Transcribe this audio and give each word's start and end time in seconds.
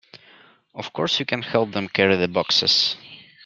Of 0.73 0.93
course, 0.93 1.19
you 1.19 1.27
can 1.27 1.43
help 1.43 1.73
them 1.73 1.87
carry 1.87 2.15
the 2.15 2.27
boxes. 2.27 2.95